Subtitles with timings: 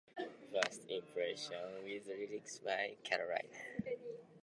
[0.17, 3.45] He also wrote the song "First Impression" with lyrics by Carolyn
[3.85, 3.97] Leigh.